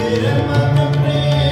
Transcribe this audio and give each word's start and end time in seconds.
Mere 0.00 1.49